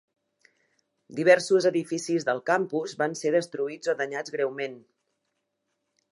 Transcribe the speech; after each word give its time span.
Diversos 1.17 1.67
edificis 1.69 2.25
del 2.29 2.41
campus 2.51 2.95
van 3.01 3.13
ser 3.19 3.33
destruïts 3.35 3.91
o 3.93 3.95
danyats 3.99 4.33
greument. 4.37 4.79